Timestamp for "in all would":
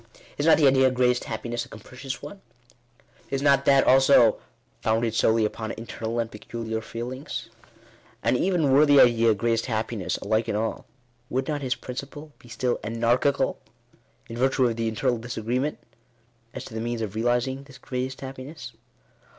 10.49-11.47